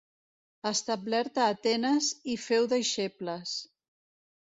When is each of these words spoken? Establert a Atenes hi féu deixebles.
Establert 0.69 1.37
a 1.43 1.51
Atenes 1.57 2.09
hi 2.35 2.41
féu 2.49 2.69
deixebles. 2.75 3.57